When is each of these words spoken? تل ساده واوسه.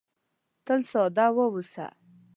تل 0.65 0.81
ساده 0.91 1.25
واوسه. 1.35 1.87